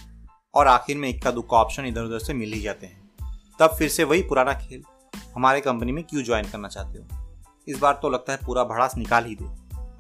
और 0.55 0.67
आखिर 0.67 0.97
में 0.97 1.09
इक्का 1.09 1.31
दुक्का 1.31 1.57
ऑप्शन 1.57 1.87
इधर 1.87 2.03
उधर 2.03 2.19
से 2.19 2.35
मिल 2.35 2.53
ही 2.53 2.61
जाते 2.61 2.87
हैं। 2.87 3.11
तब 3.61 3.77
फिर 3.79 3.89
से 3.89 4.05
वही 4.05 4.23
पुराना 4.23 4.55
खेल 4.55 4.83
हमारे 5.35 5.61
कंपनी 5.61 5.93
में 5.93 6.05
क्यों 6.05 6.23
ज्वाइन 6.23 6.51
करना 6.51 6.69
चाहते 6.69 6.99
हो? 6.99 7.33
इस 7.69 7.79
बार 7.79 7.99
तो 8.03 8.11
लगता 8.11 8.33
है 8.33 8.39
पूरा 8.47 8.65
भड़ास 8.65 8.97
निकाल 8.97 9.25
ही 9.25 9.35
दे। 9.35 9.45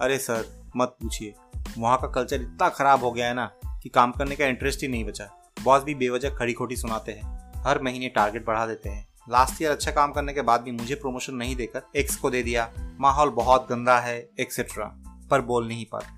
अरे 0.00 0.18
सर 0.18 0.64
मत 0.76 0.88
पूछिए। 0.88 1.34
वहाँ 1.78 1.98
का 1.98 2.08
कल्चर 2.08 2.42
इतना 2.42 2.68
खराब 2.68 3.04
हो 3.04 3.12
गया 3.12 3.26
है 3.26 3.34
ना 3.34 3.50
कि 3.82 3.88
काम 3.88 4.12
करने 4.12 4.36
का 4.36 4.46
इंटरेस्ट 4.46 4.82
ही 4.82 4.88
नहीं 4.88 5.04
बचा। 5.04 5.30
बॉस 5.64 5.82
भी 5.82 5.94
बेवजह 5.94 6.30
खड़ी 6.30 6.52
खोटी 6.52 6.76
सुनाते 6.76 7.12
हैं। 7.12 7.52
हर 7.66 7.82
महीने 7.82 8.08
टारगेट 8.08 8.46
बढ़ा 8.46 8.66
देते 8.66 8.88
हैं। 8.88 9.08
लास्ट 9.26 9.62
ईयर 9.62 9.70
अच्छा 9.70 9.90
काम 9.90 10.12
करने 10.12 10.32
के 10.32 10.42
बाद 10.42 10.60
भी 10.60 10.72
मुझे 10.72 10.94
प्रमोशन 10.94 11.34
नहीं 11.34 11.56
देकर 11.56 11.82
एक्स 11.96 12.16
को 12.16 12.30
दे 12.30 12.42
दिया। 12.42 12.70
माहौल 13.00 13.30
बहुत 13.32 13.66
गंदा 13.70 13.98
है 14.00 14.18
एक्सेट्रा 14.40 14.84
पर 15.30 15.40
बोल 15.42 15.68
नहीं 15.68 15.84
पाते 15.92 16.14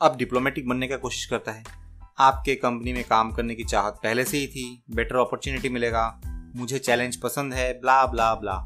अब 0.00 0.16
डिप्लोमेटिक 0.16 0.68
बनने 0.68 0.88
का 0.88 0.96
कोशिश 0.98 1.24
करता 1.26 1.52
है। 1.52 1.64
आपके 2.18 2.54
कंपनी 2.56 2.92
में 2.92 3.02
काम 3.04 3.30
करने 3.32 3.54
की 3.54 3.64
चाहत 3.64 3.98
पहले 4.02 4.24
से 4.24 4.38
ही 4.38 4.46
थी 4.48 4.82
बेटर 4.90 5.16
अपॉर्चुनिटी 5.18 5.68
मिलेगा, 5.68 6.20
मुझे 6.56 6.78
चैलेंज 6.78 7.16
पसंद 7.16 7.54
है 7.54 7.72
ब्ला 7.80 8.04
ब्ला 8.06 8.34
ब्ला 8.34 8.58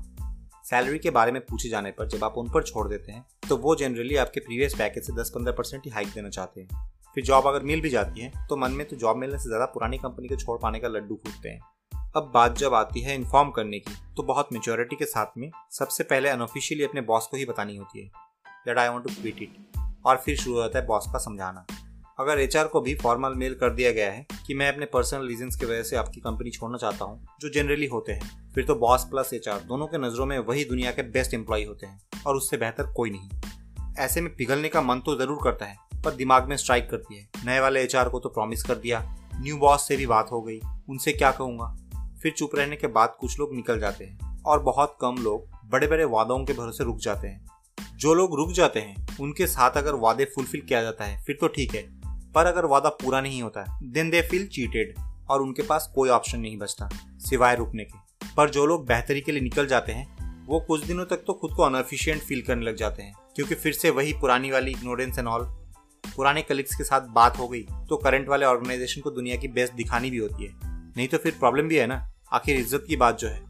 सैलरी 0.65 0.99
के 0.99 1.11
बारे 1.11 1.33
में 1.33 1.41
पूछे 1.43 1.69
जाने 1.69 1.91
पर 1.91 2.09
जब 2.09 2.25
आप 2.25 2.35
उन 2.39 2.49
पर 2.51 2.63
छोड़ 2.63 2.87
देते 2.89 3.13
हैं 3.13 3.25
तो 3.49 3.57
वो 3.57 3.75
जनरली 3.77 4.17
आपके 4.17 4.41
प्रीवियस 4.41 4.75
पैकेज 4.75 5.07
से 5.07 5.13
10-15 5.15 5.57
परसेंट 5.57 5.85
ही 5.85 5.91
हाइक 5.91 6.09
देना 6.09 6.29
चाहते 6.31 6.61
हैं। 6.61 6.91
फिर 7.17 7.25
जॉब 7.25 7.47
अगर 7.47 7.63
मिल 7.63 7.81
भी 7.81 7.91
जाती 7.91 8.21
है 8.21 8.47
तो 8.49 8.57
मन 8.57 8.73
में 8.73 8.87
तो 8.89 8.97
जॉब 8.97 9.17
मिलने 9.17 9.39
से 9.39 9.49
ज़्यादा 9.49 9.65
पुरानी 9.75 9.99
कंपनी 9.99 10.29
को 10.29 10.37
छोड़ 10.37 10.59
पाने 10.63 10.79
का 10.79 10.89
लड्डू 10.89 11.15
फूटते 11.17 11.49
हैं। 11.49 11.61
अब 12.17 12.31
बात 12.35 12.59
जब 12.59 12.75
आती 12.75 13.01
है 13.01 13.15
इन्फॉर्म 13.15 13.51
करने 13.51 13.79
की 13.79 13.95
तो 14.17 14.23
बहुत 14.23 14.49
मेच्योरिटी 14.53 14.97
के 14.97 15.05
साथ 15.05 15.39
में 15.39 15.51
सबसे 15.71 16.05
पहले 16.05 16.29
अनऑफिशियली 16.29 16.85
अपने 16.85 17.01
बॉस 17.01 17.27
को 17.27 17.37
ही 17.37 17.45
बतानी 17.45 17.77
होती 17.77 18.01
है 18.01 18.07
that 18.67 18.79
I 18.79 18.89
want 18.89 19.05
to 19.05 19.15
quit 19.15 19.43
it 19.43 19.57
और 20.07 20.17
फिर 20.17 20.37
शुरू 20.37 20.61
होता 20.61 20.79
है 20.79 20.87
बॉस 20.87 21.07
का 21.13 21.19
समझाना। 21.19 21.65
अगर 22.21 22.39
एचआर 22.39 22.67
को 22.67 22.81
भी 22.81 22.95
फॉर्मल 22.95 23.35
मेल 23.35 23.55
कर 23.55 23.71
दिया 23.71 23.91
गया 23.93 24.11
है 24.13 24.27
कि 24.47 24.55
मैं 24.55 24.73
अपने 24.73 24.87
पर्सनल 24.87 25.27
रीजन 25.29 25.49
की 25.51 25.67
वजह 25.67 25.83
से 25.83 25.97
आपकी 25.97 26.21
कंपनी 26.21 26.51
छोड़ना 26.51 26.79
चाहता 26.79 27.05
हूँ, 27.05 27.27
जो 27.41 27.49
जनरली 27.49 27.87
होते 27.87 28.13
हैं, 28.13 28.53
फिर 28.55 28.65
तो 28.65 28.75
बॉस 28.75 29.05
प्लस 29.05 29.33
एचआर 29.35 29.61
दोनों 29.61 29.87
के 29.87 29.99
नज़रों 29.99 30.27
में 30.27 30.39
वही 30.39 30.65
दुनिया 30.65 30.91
के 30.91 31.03
बेस्ट 31.03 31.35
एम्प्लॉय 31.35 31.65
होते 31.65 31.87
हैं 31.87 32.23
और 32.27 32.37
उससे 32.37 32.57
बेहतर 32.57 32.93
कोई 32.93 33.11
नहीं। 33.11 33.95
ऐसे 33.99 34.21
में 34.21 34.35
पिघलने 34.37 34.69
का 34.69 34.83
मन 34.83 35.01
तो 35.01 35.17
ज़रूर 35.19 35.41
करता 35.45 35.67
है, 35.67 35.77
पर 36.05 36.11
दिमाग 36.11 36.49
में 36.49 36.57
स्ट्राइक 36.57 36.91
करती 36.91 37.17
है। 37.17 37.29
नए 37.47 37.61
वाले 37.61 37.83
एचआर 37.83 38.09
को 38.09 38.21
तो 38.21 38.29
प्रॉमिस 38.29 38.63
कर 38.63 38.75
दिया। 38.75 39.05
न्यू 39.35 39.57
बॉस 39.57 39.89
से 39.89 39.97
भी 39.97 40.07
बात 40.07 40.29
हो 40.33 40.43
गई। 40.43 40.61
उनसे 40.89 41.13
क्या 41.13 41.31
कहूँगा? 41.33 41.77
फिर 42.25 42.33
चुप 42.33 42.51
रहने 42.55 42.77
के 42.77 42.87
बाद 42.87 43.17
कुछ 43.21 43.39
लोग 43.39 43.55
निकल 43.55 43.81
जाते 43.81 44.05
हैं 44.05 44.43
और 44.43 44.63
बहुत 44.63 44.97
कम 45.01 45.17
लोग 45.21 45.71
बड़े 45.71 45.87
बड़े 45.87 46.05
वादों 46.05 46.45
के 46.45 46.53
भरोसे 46.53 46.85
रुक 46.85 46.99
जाते 46.99 47.29
हैं। 47.29 47.45
जो 47.97 48.15
लोग 48.15 48.37
रुक 48.37 48.53
जाते 48.53 48.81
हैं, 48.81 49.07
उनके 49.21 49.47
साथ 49.47 49.71
अगर 49.71 49.95
वादे 49.95 50.25
फुलफिल 50.25 50.61
किया 50.61 50.83
जाता 50.83 51.05
है, 51.05 51.23
फिर 51.25 51.37
तो 51.41 51.49
ठीक 51.49 51.75
है। 51.75 51.83
पर 52.33 52.47
अगर 52.47 52.65
वादा 52.65 52.89
पूरा 52.89 53.21
नहीं 53.21 53.43
होता 53.43 53.61
है 53.63 53.91
देन 53.93 54.11
दे 54.11 54.23
फील 54.23 54.47
चीटेड 54.47 54.95
और 55.31 55.43
उनके 55.43 55.63
पास 55.63 55.91
कोई 55.95 56.09
ऑप्शन 56.09 56.41
नहीं 56.41 56.57
बचता, 56.59 56.89
सिवाय 57.19 57.57
रुकने 57.57 57.85
के। 57.85 57.99
पर 58.37 58.51
जो 58.51 58.67
लोग 58.67 58.87
बेहतरी 58.87 59.21
के 59.21 59.33
लिए 59.33 59.43
निकल 59.43 59.67
जाते 59.67 59.93
हैं, 59.93 60.47
वो 60.47 60.61
कुछ 60.61 60.85
दिनों 60.85 61.05
तक 61.05 61.17
तो 61.17 61.33
खुद 61.33 61.53
को 61.53 61.63
अनएफिशिएंट 61.63 62.23
फील 62.23 62.43
करने 62.43 62.65
लग 62.65 62.77
जाते 62.77 63.03
हैं, 63.03 63.15
क्योंकि 63.35 63.55
फिर 63.55 63.73
से 63.73 63.91
वही 63.91 64.13
पुरानी 64.13 64.51
वाली 64.51 64.71
इग्नोरेंस 64.71 65.19
एंड 65.19 65.29
ऑल 65.29 65.45
पुराने 66.17 66.43
कलीग्स 66.43 66.75
के 66.75 66.85
साथ 66.85 67.01
बात 67.01 67.39
हो 67.39 67.49
गई 67.49 67.63
तो 67.63 67.97
करंट 67.97 68.29
वाले 68.29 68.47
ऑर्गेनाइजेशन 68.47 69.01
को 69.01 69.11
दुनिया 69.11 69.37
की 69.37 69.49
बेस्ट 69.49 69.73
दिखानी 69.73 70.11
भी 70.11 70.19
होती 70.19 70.45
है। 70.45 70.53
नहीं 70.97 71.09
तो 71.09 71.19
फिर 71.19 71.33
प्रॉब्लम 71.33 71.69
भी 71.69 71.77
है 71.77 71.87
ना? 71.87 72.14
आखिर 72.35 72.57
इज़्ज़त 72.57 72.85
की 72.89 72.97
बात 72.97 73.19
जो 73.19 73.29
है। 73.29 73.43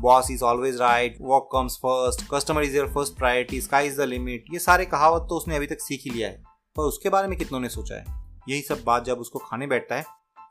Boss 0.00 0.30
is 0.30 0.42
always 0.44 0.76
right 0.80 1.16
work 1.20 1.48
comes 1.52 1.76
first 1.76 2.22
customer 2.30 2.62
is 2.62 2.76
your 2.76 2.88
first 2.88 3.16
priority 3.18 3.60
sky 3.60 3.86
is 3.86 3.96
the 3.98 4.04
limit 4.04 4.44
ये 4.52 4.58
सारे 4.58 4.84
कहावत 4.86 5.26
तो 5.30 5.36
उसने 5.36 5.56
अभी 5.56 5.66
तक 5.66 5.80
सीख 5.80 6.02
ही 6.04 6.10
लिया 6.10 6.28
है। 6.28 6.42
पर 6.76 6.82
उसके 6.82 7.08
बारे 7.08 7.28
में 7.28 7.36
कितनों 7.38 7.60
ने 7.60 7.68
सोचा 7.68 7.94
है? 7.94 8.04
यही 8.48 8.60
सब 8.62 8.82
बात 8.86 9.04
जब 9.04 9.18
उसको 9.18 9.38
खाने 9.38 9.66
बैठता 9.66 9.94
है, 9.94 10.04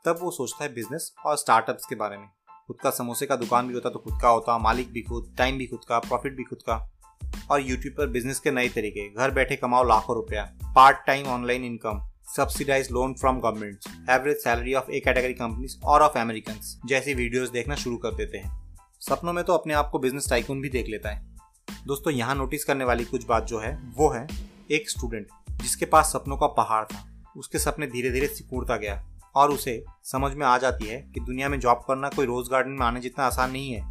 तब 0.04 0.18
वो 0.22 0.30
सोचता 0.30 0.64
है 0.64 0.72
बिज़नेस 0.74 1.12
और 1.26 1.36
स्टार्टअप्स 1.36 1.86
के 1.86 1.94
बारे 1.94 2.16
में। 2.18 2.28
खुद 2.66 2.76
का 2.82 2.90
समोसे 2.90 3.26
का 3.26 3.36
दुकान 3.36 3.68
भी 3.68 3.74
होता 3.74 3.90
तो 3.90 3.98
खुद 3.98 4.20
का 4.22 4.28
होता, 4.28 4.58
मालिक 4.58 4.92
भी 4.92 5.02
खुद 5.02 5.34
टाइम 5.38 5.58
भी 5.58 5.66
खुद 5.66 5.84
का 5.88 5.98
प्रॉफिट 6.00 6.36
भी 6.36 6.44
खुद 6.44 6.62
का। 6.68 6.80
और 7.50 7.60
यूट्यूब 7.60 7.94
पर 7.94 8.06
बिज़नेस 8.08 8.40
के 8.40 8.50
नए 8.50 8.68
तरीके, 8.68 9.08
घर 9.10 9.30
बैठे 9.30 9.56
कमाओ 9.56 9.84
लाखों 9.84 10.16
रुपया 10.16 10.44
part 10.74 11.06
time 11.06 11.26
online 11.30 11.64
income 11.64 12.08
subsidize 12.28 12.88
loan 12.92 13.14
from 13.14 13.40
government 13.40 14.08
average 14.10 14.36
salary 14.36 14.74
of 14.74 14.90
A 14.90 15.00
category 15.00 15.32
companies 15.32 15.76
और 15.84 16.02
ऑफ़ 16.02 16.18
अमेरिकन 16.18 16.60
जैसी 16.86 17.14
वीडियोस 17.14 17.48
देखना 17.48 17.74
शुरू 17.74 17.96
कर 17.96 18.14
देते 18.14 18.38
हैं। 18.38 18.76
सपनों 19.00 19.32
में 19.32 19.42
तो 19.44 19.52
अपने 19.52 19.74
आप 19.74 19.88
को 19.92 19.98
बिज़नेस 19.98 20.28
टाइकून 20.30 20.60
भी 20.60 20.68
देख 20.68 20.88
लेता 20.88 21.10
है। 21.10 21.26
दोस्तों, 21.86 22.12
यहाँ 22.12 22.34
नोटिस 22.34 22.64
करने 22.64 22.84
वाली 22.84 23.04
कुछ 23.04 23.26
बात 23.26 23.46
जो 23.46 23.58
है, 23.58 23.74
वो 23.96 24.08
है 24.10 24.26
एक 24.70 24.90
स्टूडेंट 24.90 25.26
जिसके 25.62 25.86
पास 25.86 26.12
सपनों 26.12 26.36
का 26.36 26.46
पहाड़ 26.46 26.84
था। 26.84 27.04
उसके 27.36 27.58
सपने 27.58 27.86
धीरे 27.86 28.10
धीरे 28.10 28.26
सिकुड़ता 28.26 28.76
गया 28.76 29.02
और 29.34 29.50
उसे 29.50 29.84
समझ 30.04 30.32
में 30.34 30.46
आ 30.46 30.56
जाती 30.58 30.86
है 30.86 31.00
कि 31.14 31.20
दुनिया 31.20 31.48
में 31.48 31.58
जॉब 31.60 31.84
करना 31.88 32.08
कोई 32.08 32.26
रोज 32.26 32.48
गार्डन 32.50 32.70
में 32.70 32.86
आने 32.86 33.00
जितना 33.00 33.24
आसान 33.24 33.50
नहीं 33.50 33.72
है। 33.72 33.82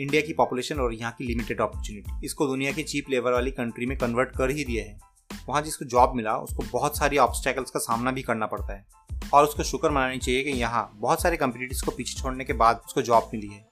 इंडिया 0.00 0.22
की 0.22 0.32
पॉपुलेशन 0.32 0.80
और 0.80 0.94
यहाँ 0.94 1.12
की 1.18 1.24
लिमिटेड 1.24 1.60
अपॉर्चुनिटी 1.60 2.26
इसको 2.26 2.46
दुनिया 2.46 2.72
की 2.72 2.82
चीप 2.84 3.10
लेबर 3.10 3.32
वाली 3.32 3.50
कंट्री 3.50 3.86
में 3.86 3.96
कन्वर्ट 3.98 4.36
कर 4.36 4.50
ही 4.50 4.64
दिए 4.64 4.80
है। 4.80 5.07
वहाँ 5.48 5.62
जिसको 5.62 5.84
जॉब 5.86 6.14
मिला, 6.16 6.36
उसको 6.36 6.64
बहुत 6.72 6.98
सारी 6.98 7.18
ऑब्स्टेकल्स 7.18 7.70
का 7.70 7.80
सामना 7.80 8.10
भी 8.10 8.22
करना 8.22 8.46
पड़ता 8.46 8.74
है। 8.74 8.86
और 9.34 9.44
उसको 9.44 9.62
शुक्र 9.64 9.90
मनानी 9.90 10.18
चाहिए 10.18 10.42
कि 10.42 10.50
यहाँ 10.50 10.90
बहुत 10.96 11.22
सारे 11.22 11.36
कंपनीटिव 11.36 11.78
को 11.84 11.90
पीछे 11.90 12.18
छोड़ने 12.20 12.44
के 12.44 12.52
बाद 12.54 12.80
उसको 12.86 13.02
जॉब 13.02 13.30
मिली 13.34 13.48
है। 13.48 13.66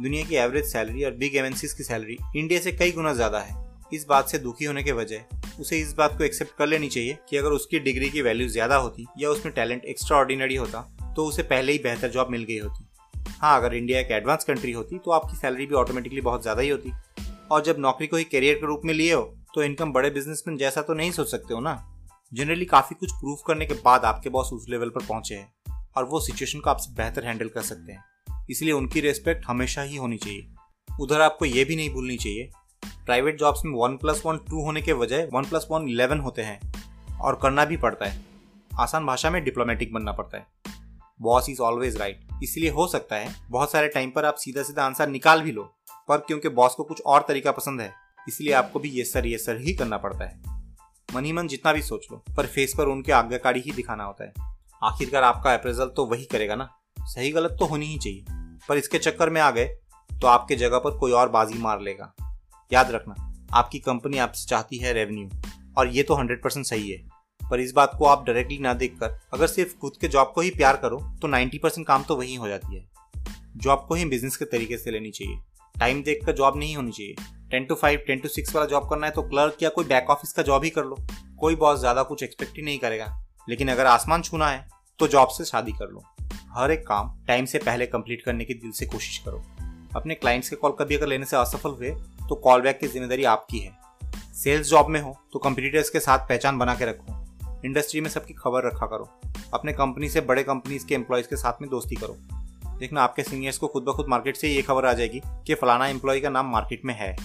दुनिया 0.00 0.24
की 0.24 0.34
एवरेज 0.36 0.64
सैलरी 0.64 1.04
और 1.04 1.10
बिग 1.14 1.36
एमएनसीज 1.36 1.72
की 1.72 1.84
सैलरी 1.84 2.16
इंडिया 2.36 2.60
से 2.60 2.72
कई 2.72 2.92
गुना 2.92 3.12
ज़्यादा 3.14 3.38
है। 3.40 3.54
इस 3.92 4.06
बात 4.08 4.28
से 4.28 4.38
दुखी 4.38 4.64
होने 4.64 4.82
के 4.82 4.92
वजह, 4.92 5.20
उसे 5.60 5.78
इस 5.78 5.92
बात 5.94 6.16
को 6.18 6.24
एक्सेप्ट 6.24 6.56
कर 6.58 6.66
लेनी 6.66 6.88
चाहिए 6.88 7.18
कि 7.30 7.36
अगर 7.36 7.50
उसकी 7.50 7.78
डिग्री 7.80 8.08
की 8.10 8.22
वैल्यू 8.22 8.48
ज़्यादा 8.48 8.76
होती 8.76 9.06
या 9.18 9.30
उसमें 9.30 9.54
टैलेंट 9.54 9.84
एक्स्ट्रा 9.84 10.16
ऑर्डिनरी 10.18 10.56
होता 10.56 10.80
तो 11.16 11.26
उसे 11.26 11.42
पहले 11.44 11.72
ही 11.72 11.78
बेहतर 11.78 12.10
जॉब 12.10 12.30
मिल 12.30 12.42
गई 12.44 12.58
होती। 12.58 12.84
हाँ 13.32 13.56
अगर 13.58 13.74
इंडिया 13.74 14.00
एक 14.00 14.10
एडवांस 14.12 14.44
कंट्री 14.44 14.72
होती 14.72 14.98
तो 14.98 15.10
आपकी 15.10 15.36
सैलरी 15.36 15.66
भी 15.66 15.74
ऑटोमेटिकली 15.74 16.20
बहुत 16.20 16.42
ज़्यादा 16.42 16.62
ही 16.62 16.68
होती। 16.68 16.92
और 17.50 17.62
जब 17.64 17.76
नौकरी 17.78 18.06
को 18.06 18.16
ही 18.16 18.24
करियर 18.26 18.54
के 18.54 18.66
रूप 18.66 18.82
में 18.84 18.94
लिए 18.94 19.12
हो 19.12 19.22
तो 19.56 19.62
इनकम 19.62 19.92
बड़े 19.92 20.08
बिजनेसमैन 20.10 20.56
जैसा 20.56 20.82
तो 20.82 20.94
नहीं 20.94 21.10
सोच 21.10 21.30
सकते 21.30 21.54
हो 21.54 21.60
ना? 21.60 21.72
जनरली 22.34 22.64
काफ़ी 22.64 22.94
कुछ 22.94 23.12
प्रूफ 23.12 23.42
करने 23.46 23.66
के 23.66 23.74
बाद 23.74 24.04
आपके 24.04 24.30
बॉस 24.30 24.50
उस 24.52 24.66
लेवल 24.68 24.88
पर 24.88 25.04
पहुँचे 25.06 25.34
हैं 25.34 25.86
और 25.96 26.04
वो 26.04 26.20
सिचुएशन 26.20 26.60
को 26.60 26.70
आपसे 26.70 26.92
बेहतर 26.92 27.24
हैंडल 27.24 27.48
कर 27.48 27.62
सकते 27.62 27.92
हैं। 27.92 28.04
इसलिए 28.50 28.72
उनकी 28.72 29.00
रेस्पेक्ट 29.00 29.46
हमेशा 29.46 29.82
ही 29.82 29.96
होनी 29.96 30.16
चाहिए। 30.16 30.46
उधर 31.00 31.20
आपको 31.20 31.44
ये 31.44 31.64
भी 31.64 31.76
नहीं 31.76 31.90
भूलनी 31.90 32.16
चाहिए 32.16 32.50
प्राइवेट 33.06 33.38
जॉब्स 33.38 33.64
में 33.64 33.72
वन 33.72 33.96
प्लस 33.96 34.22
वन 34.26 34.38
टू 34.50 34.64
होने 34.64 34.82
के 34.82 34.94
बजाय 34.94 35.28
वन 35.32 35.44
प्लस 35.44 35.66
वन 35.70 35.88
इलेवन 35.88 36.20
होते 36.20 36.42
हैं 36.42 37.18
और 37.20 37.38
करना 37.42 37.64
भी 37.64 37.76
पड़ता 37.76 38.06
है। 38.06 38.24
आसान 38.78 39.06
भाषा 39.06 39.30
में 39.30 39.44
डिप्लोमेटिक 39.44 39.92
बनना 39.92 40.12
पड़ता 40.12 40.38
है। 40.38 40.46
बॉस 41.22 41.50
इज़ 41.50 41.62
ऑलवेज 41.62 41.96
राइट 41.96 42.28
इसलिए 42.42 42.70
हो 42.70 42.86
सकता 42.86 43.16
है, 43.16 43.34
बहुत 43.50 43.72
सारे 43.72 43.88
टाइम 43.88 44.10
पर 44.10 44.24
आप 44.24 44.34
सीधा 44.34 44.62
सीधा 44.62 44.84
आंसर 44.84 45.08
निकाल 45.08 45.42
भी 45.42 45.52
लो, 45.52 45.70
पर 46.08 46.18
क्योंकि 46.18 46.48
बॉस 46.48 46.74
को 46.74 46.84
कुछ 46.84 47.02
और 47.02 47.24
तरीका 47.28 47.52
पसंद 47.52 47.80
है। 47.80 48.05
इसलिए 48.28 48.52
आपको 48.52 48.78
भी 48.78 48.88
ये 48.88 49.04
सर 49.04 49.26
ये 49.26 49.38
सर 49.38 49.60
ही 49.60 49.72
करना 49.72 49.98
पड़ता 49.98 50.24
है। 50.24 50.40
मन 51.14 51.24
ही 51.24 51.32
मन 51.32 51.48
जितना 51.48 51.72
भी 51.72 51.82
सोच 51.82 52.06
लो, 52.12 52.24
पर 52.36 52.46
फेस 52.46 52.74
पर 52.78 52.86
उनके 52.86 53.12
आज्ञाकारी 53.12 53.60
ही 53.60 53.72
दिखाना 53.72 54.04
होता 54.04 54.24
है। 54.24 54.32
आखिरकार 54.84 55.22
आपका 55.22 55.54
अप्रेजल 55.54 55.86
तो 55.86 56.06
वही 56.06 56.24
करेगा 56.24 56.54
ना? 56.54 56.68
सही 57.00 57.30
गलत 57.30 57.56
तो 57.58 57.64
होनी 57.64 57.86
ही 57.86 57.98
चाहिए। 57.98 58.24
पर 58.68 58.76
इसके 58.76 58.98
चक्कर 58.98 59.30
में 59.30 59.40
आ 59.40 59.50
गए 59.50 59.66
तो 60.12 60.26
आपके 60.26 60.56
जगह 60.56 60.78
पर 60.78 60.98
कोई 60.98 61.12
और 61.12 61.28
बाजी 61.28 61.58
मार 61.58 61.80
लेगा। 61.80 62.12
याद 62.72 62.90
रखना, 62.90 63.14
आपकी 63.52 63.78
कंपनी 63.78 64.18
आपसे 64.18 64.46
चाहती 64.46 64.76
है 64.76 64.92
रेवेन्यू 64.92 65.30
और 65.78 65.88
ये 65.88 66.02
तो 66.02 66.14
हंड्रेड 66.14 66.42
परसेंट 66.42 66.66
सही 66.66 66.90
है। 66.90 67.08
पर 67.50 67.60
इस 67.60 67.72
बात 67.72 67.92
को 67.98 68.04
आप 68.04 68.24
डायरेक्टली 68.24 68.58
ना 68.58 68.74
देखकर, 68.74 69.20
अगर 69.34 69.46
सिर्फ़ 69.46 69.76
खुद 69.78 69.92
के 70.00 70.08
जॉब 70.08 70.32
को 70.34 70.40
ही 70.40 70.50
प्यार 70.50 70.76
करो 70.76 71.00
तो 71.22 71.28
90 71.28 71.58
परसेंट 71.58 71.86
काम 71.86 72.02
तो 72.02 72.16
वही 72.16 72.34
हो 72.34 72.48
जाती 72.48 72.76
है। 72.76 72.88
जॉब 73.56 73.84
को 73.88 73.94
ही 73.94 74.04
बिज़नेस 74.04 74.36
के 74.36 74.44
तरीके 74.44 74.78
से 74.78 74.90
लेनी 74.90 75.10
चाहिए। 75.10 75.38
टाइम 75.78 76.02
देख 76.02 76.24
कर 76.26 76.32
जॉब 76.32 76.56
नहीं 76.56 76.76
होनी 76.76 76.92
चाहिए। 76.92 77.14
Ten 77.50 77.64
to 77.64 77.74
five 77.74 78.00
ten 78.06 78.20
to 78.20 78.28
six 78.28 78.54
वाला 78.54 78.66
जॉब 78.66 78.88
करना 78.90 79.06
है 79.06 79.12
तो 79.12 79.22
क्लर्क 79.22 79.62
या 79.62 79.68
कोई 79.68 79.84
बैक 79.84 80.10
ऑफ़िस 80.10 80.32
का 80.32 80.42
जॉब 80.42 80.64
ही 80.64 80.70
कर 80.70 80.84
लो। 80.84 80.96
कोई 81.40 81.56
बॉस 81.56 81.78
ज़्यादा 81.80 82.02
कुछ 82.02 82.22
एक्सपेक्ट 82.22 82.56
ही 82.56 82.62
नहीं 82.62 82.78
करेगा। 82.78 83.06
लेकिन 83.48 83.68
अगर 83.68 83.86
आसमान 83.86 84.22
छूना 84.22 84.48
है 84.48 84.66
तो 85.00 85.08
जॉब 85.08 85.28
से 85.28 85.44
शादी 85.44 85.72
कर 85.72 85.88
लो। 85.88 86.02
हर 86.52 86.70
एक 86.70 86.86
काम 86.86 87.10
टाइम 87.28 87.44
से 87.44 87.58
पहले 87.58 87.86
कंप्लीट 87.86 88.22
करने 88.22 88.44
की 88.44 88.54
दिल 88.54 88.70
से 88.70 88.86
कोशिश 88.86 89.18
करो। 89.18 89.42
अपने 89.96 90.14
क्लाइंट्स 90.14 90.48
के 90.50 90.56
कॉल 90.56 90.72
कभी 90.78 90.96
अगर 90.96 91.06
लेने 91.06 91.24
से 91.24 91.36
असफल 91.36 91.70
हुए 91.70 91.90
तो 92.28 92.34
कॉल 92.34 92.62
बैक 92.62 92.78
की 92.78 92.86
ज़िम्मेदारी 92.86 93.24
आपकी 93.24 93.58
है। 93.58 93.76
सेल्स 94.34 94.68
जॉब 94.68 94.88
में 94.88 95.00
हो 95.00 95.16
तो 95.32 95.38
कंपटीटर्स 95.38 95.90
के 95.90 96.00
साथ 96.00 96.28
पहचान 96.28 96.58
बना 96.58 96.74
के 96.74 96.84
रखो। 96.84 97.22
इंडस्ट्री 97.64 98.00
में 98.00 98.08
सबकी 98.10 98.34
खबर 98.34 98.66
रखा 98.66 98.86
करो। 98.86 99.08
अपने 99.54 99.72
कंपनी 99.72 100.08
से 100.08 100.20
बड़े 100.20 100.42
कंपनीज़ 100.42 100.86
के 100.86 100.94
एम्प्लॉयज़ 100.94 101.26
के 101.26 101.36
साथ 101.36 101.62
में 101.62 101.70
दोस्ती 101.70 101.96
करो। 101.96 102.16
देखना, 102.78 103.02
आपके 103.02 103.22
सीनियर्स 103.22 103.58
को 103.58 103.68
खुद 103.68 103.84
ब 103.84 103.92
खुद 103.92 104.06
मार्केट 104.08 104.36
से 104.36 104.48
ये 104.48 104.62
खबर 104.62 104.86
आ 104.86 104.92
जाएगी 104.92 105.20
कि 105.46 105.54
फलाना 105.54 105.86
एम्प्लॉय 105.86 106.20
का 106.20 106.30
नाम 106.30 106.50
मार्केट 106.50 106.84
में 106.84 106.94
है। 106.94 107.16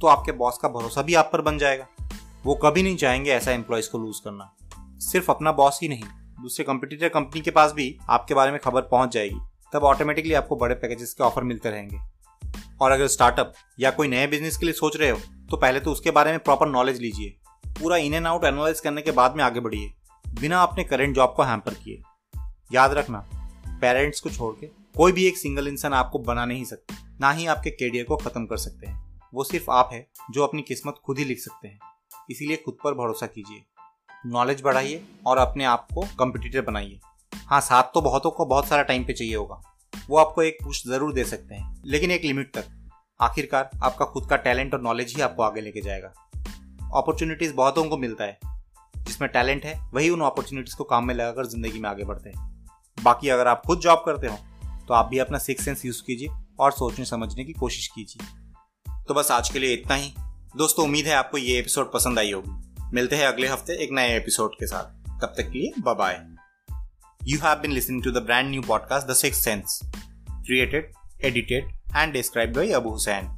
तो 0.00 0.06
आपके 0.06 0.32
बॉस 0.32 0.58
का 0.58 0.68
भरोसा 0.68 1.02
भी 1.02 1.14
आप 1.14 1.30
पर 1.32 1.40
बन 1.40 1.58
जाएगा। 1.58 1.86
वो 2.44 2.54
कभी 2.54 2.82
नहीं 2.82 2.96
चाहेंगे 2.96 3.30
ऐसा 3.30 3.52
एम्प्लॉयज़ 3.52 3.90
को 3.90 3.98
लूज 3.98 4.18
करना। 4.20 4.52
सिर्फ़ 5.00 5.30
अपना 5.30 5.52
बॉस 5.52 5.78
ही 5.82 5.88
नहीं, 5.88 6.02
दूसरे 6.42 6.64
कंपटीटर 6.64 7.08
कंपनी 7.08 7.40
के 7.40 7.50
पास 7.50 7.72
भी 7.72 7.96
आपके 8.08 8.34
बारे 8.34 8.50
में 8.50 8.60
खबर 8.60 8.82
पहुँच 8.82 9.12
जाएगी। 9.12 9.40
तब 9.72 9.84
ऑटोमेटिकली 9.84 10.34
आपको 10.34 10.56
बड़े 10.56 10.74
पैकेजेस 10.74 11.12
के 11.14 11.24
ऑफ़र 11.24 11.42
मिलते 11.42 11.70
रहेंगे। 11.70 11.98
और 12.80 12.90
अगर 12.90 13.06
स्टार्टअप 13.06 13.52
या 13.80 13.90
कोई 13.90 14.08
नए 14.08 14.26
बिज़नेस 14.26 14.56
के 14.56 14.66
लिए 14.66 14.72
सोच 14.72 14.96
रहे 14.96 15.10
हो 15.10 15.18
तो 15.50 15.56
पहले 15.56 15.80
तो 15.80 15.92
उसके 15.92 16.10
बारे 16.10 16.30
में 16.30 16.40
प्रॉपर 16.40 16.68
नॉलेज 16.68 17.00
लीजिए। 17.00 17.36
पूरा 17.80 17.96
इन 17.96 18.14
एंड 18.14 18.26
आउट 18.26 18.44
एनालाइज 18.44 18.80
करने 18.80 19.02
के 19.02 19.10
बाद 19.10 19.36
में 19.36 19.44
आगे 19.44 19.60
बढ़िए। 19.60 19.92
बिना 20.40 20.62
अपने 20.62 20.84
करेंट 20.84 21.14
जॉब 21.16 21.34
को 21.36 21.42
हैम्पर 21.42 21.74
किए। 21.74 22.02
याद 22.72 22.92
रखना 22.92 23.24
पेरेंट्स 23.80 24.20
को 24.20 24.30
छोड़ 24.30 24.54
के 24.54 24.66
कोई 24.98 25.12
भी 25.12 25.26
एक 25.26 25.36
सिंगल 25.38 25.68
इंसान 25.68 25.92
आपको 25.94 26.18
बना 26.18 26.44
नहीं 26.44 26.64
सकते, 26.64 26.94
ना 27.20 27.30
ही 27.32 27.46
आपके 27.46 27.70
कैरियर 27.70 28.04
को 28.04 28.16
खत्म 28.16 28.46
कर 28.46 28.56
सकते 28.56 28.86
हैं। 28.86 29.20
वो 29.34 29.44
सिर्फ़ 29.44 29.70
आप 29.70 29.90
है 29.92 30.10
जो 30.30 30.44
अपनी 30.44 30.62
किस्मत 30.62 30.94
खुद 31.04 31.18
ही 31.18 31.24
लिख 31.24 31.38
सकते 31.38 31.68
हैं। 31.68 31.78
इसीलिए 32.30 32.56
खुद 32.56 32.76
पर 32.84 32.94
भरोसा 32.94 33.26
कीजिए। 33.26 33.62
नॉलेज 34.26 34.62
बढ़ाइए 34.62 35.04
और 35.26 35.38
अपने 35.38 35.64
आप 35.64 35.86
को 35.94 36.06
कम्पिटिटर 36.18 36.60
बनाइए। 36.60 37.00
हाँ 37.34 37.60
साथ 37.60 37.82
तो 37.82 38.00
बहुतों 38.00 38.30
को 38.30 38.46
बहुत 38.46 38.66
सारा 38.66 38.82
टाइम 38.82 39.04
पे 39.04 39.12
चाहिए 39.12 39.36
होगा। 39.36 39.60
वो 40.08 40.16
आपको 40.16 40.42
एक 40.42 40.58
पुश 40.64 40.86
ज़रूर 40.86 41.12
दे 41.12 41.24
सकते 41.24 41.54
हैं, 41.54 41.82
लेकिन 41.86 42.10
एक 42.10 42.24
लिमिट 42.24 42.54
तक। 42.54 42.90
आखिरकार 43.20 43.70
आपका 43.82 44.04
खुद 44.04 44.28
का 44.30 44.36
टैलेंट 44.36 44.74
और 44.74 44.82
नॉलेज 44.82 45.16
ही 45.16 45.22
आपको 45.22 45.42
आगे 45.42 45.60
लेके 45.60 45.80
जाएगा। 45.80 46.12
अपॉर्चुनिटीज़ 46.94 47.54
बहुतों 47.54 47.84
को 47.84 47.98
मिलता 47.98 48.24
है। 48.24 48.38
जिसमें 48.96 49.30
टैलेंट 49.30 49.64
है, 49.64 49.90
वही 49.94 50.10
उन 50.10 50.20
अपॉर्चुनिटीज़ 50.20 50.76
को 50.76 50.84
काम 50.84 51.06
में 51.06 51.14
लगाकर 51.14 51.46
ज़िंदगी 51.46 51.78
में 51.78 51.90
आगे 51.90 52.04
बढ़ते 52.04 52.30
हैं। 52.30 52.66
बाकी 53.04 53.28
अगर 53.28 53.48
आप 53.48 53.62
खुद 53.66 53.78
जॉब 53.78 54.02
करते 54.06 54.26
हो 54.26 54.38
तो 54.88 54.94
आप 54.94 55.08
भी 55.08 55.18
अपना 55.18 55.38
सिक्स 55.38 55.64
सेंस 55.64 55.84
यूज़ 55.84 56.02
कीजिए 56.02 56.28
और 56.60 56.72
सोचने 56.72 57.04
समझने 57.04 57.44
की 57.44 57.52
कोशिश 57.52 57.86
कीजिए। 57.86 58.26
तो 59.08 59.14
बस 59.14 59.30
आज 59.30 59.48
के 59.48 59.58
लिए 59.58 59.74
इतना 59.74 59.94
ही। 59.94 60.14
दोस्तों, 60.56 60.84
उम्मीद 60.84 61.06
है 61.06 61.14
आपको 61.14 61.38
ये 61.38 61.58
एपिसोड 61.58 61.92
पसंद 61.92 62.18
आई 62.18 62.32
होगी। 62.32 62.84
मिलते 62.94 63.16
हैं 63.16 63.26
अगले 63.26 63.48
हफ़्ते 63.48 63.72
एक 63.82 63.88
नए 63.92 64.16
एपिसोड 64.16 64.54
के 64.54 64.66
साथ। 64.66 64.98
तब 65.20 65.34
तक 65.36 65.42
के 65.42 65.58
लिए 65.58 65.72
bye 65.78 66.26
you 67.24 67.38
have 67.38 67.58
been 67.58 67.72
listening 67.72 68.04
to 68.04 68.10
the 68.10 68.16
brand 68.16 68.50
new 68.50 68.62
podcast 68.62 69.06
the 69.06 69.14
six 69.14 69.38
sense 69.38 69.80
created 70.30 70.92
edited 71.24 71.68
and 71.96 72.12
describe 72.12 72.52
by 72.52 72.70
Abu 72.70 72.90
Hussain 72.90 73.37